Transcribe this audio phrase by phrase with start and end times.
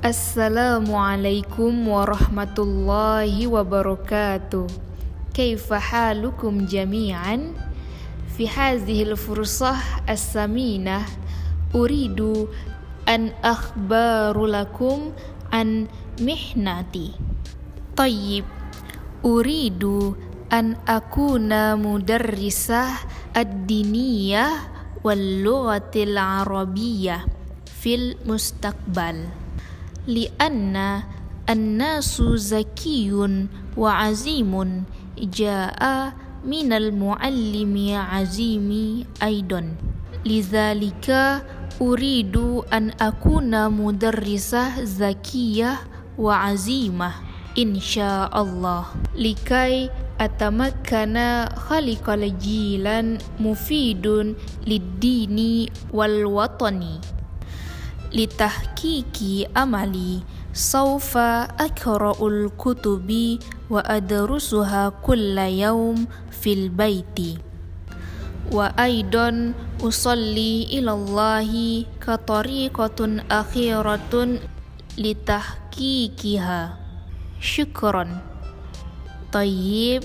[0.00, 4.64] Assalamualaikum warahmatullahi wabarakatuh.
[5.36, 7.52] كيف حالكم جميعا؟
[8.32, 9.76] في هذه الفرصة
[10.08, 11.04] الثمينة
[11.76, 12.16] أريد
[13.04, 15.12] أن أخبر لكم
[15.52, 15.68] عن
[16.16, 17.08] محنتي.
[17.92, 18.44] طيب
[19.20, 19.84] أريد
[20.48, 22.84] أن أكون مدرسة
[23.36, 24.48] الدينية
[25.04, 27.16] واللغة العربية
[27.84, 29.16] في المستقبل
[30.08, 31.04] li'anna
[31.44, 34.86] an-nasu zakiyun wa azimun
[35.18, 36.14] ja'a
[36.44, 39.76] min al-muallimi azimi aidon
[40.24, 41.44] lidzalika
[41.80, 45.80] uridu an akuna mudarrisah zakiyah
[46.16, 47.20] wa azimah
[47.56, 49.88] insyaallah likai
[50.20, 54.36] atamakkana khaliqal jilan mufidun
[54.68, 57.00] lid-dini wal watani
[58.10, 63.38] litahkiki amali saufa akra'ul kutubi
[63.70, 67.38] wa adrusuha kulla yawm fil baiti
[68.50, 74.42] wa aidon usalli ila Allahi ka tariqatun akhiratun
[74.98, 76.74] litahkikiha
[77.38, 78.18] syukran
[79.30, 80.02] tayyib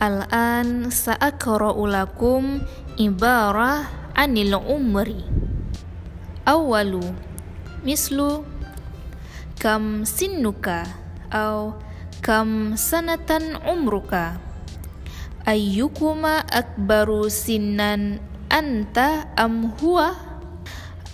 [0.00, 2.64] al'an sa'akra'u lakum
[2.96, 3.84] ibarah
[4.16, 5.20] anil umri
[6.48, 7.04] awalu
[7.84, 8.48] mislu
[9.60, 10.88] kam sinnuka
[11.28, 11.76] au
[12.24, 14.40] kam sanatan umruka.
[15.44, 20.16] Ayyukuma akbaru sinnan anta am huwa?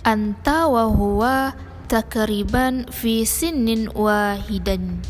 [0.07, 1.51] Anta wa huwa
[1.91, 5.03] takriban fi sinnin wahidan.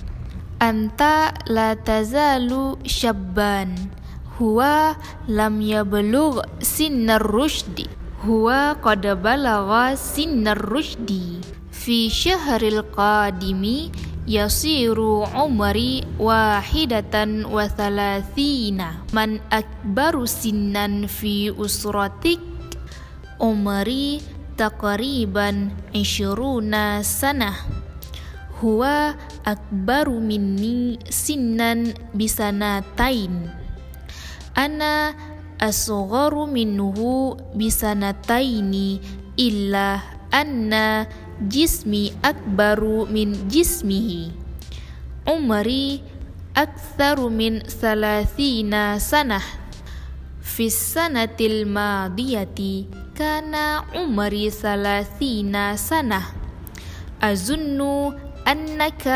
[0.57, 3.93] Anta la tazalu syabban.
[4.41, 4.97] Huwa
[5.29, 11.41] lam yablugh sinnar rusydi huwa qad balagha sinnar rushdi.
[11.73, 13.89] Fi syahril qadimi
[14.29, 19.01] yasiru umri wahidatan wa thalathina.
[19.09, 22.37] Man akbaru sinnan fi usratik
[23.41, 24.21] umri
[24.53, 27.57] taqriban ishruna sanah
[28.61, 33.49] huwa akbaru minni sinnan bisanatain.
[34.53, 35.17] Ana
[35.61, 36.97] أصغر منه
[37.55, 38.73] بسنتين
[39.39, 39.99] إلا
[40.33, 40.73] أن
[41.41, 44.31] جسمي أكبر من جسمه
[45.27, 46.01] عمري
[46.57, 49.41] أكثر من ثلاثين سنة
[50.41, 52.85] في السنة الماضية
[53.15, 53.55] كان
[53.95, 56.21] عمري ثلاثين سنة
[57.21, 57.81] أظن
[58.47, 59.07] أنك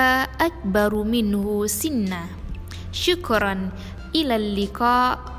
[0.42, 2.24] أكبر منه سنا
[2.92, 3.70] شكرا
[4.16, 5.35] إلى اللقاء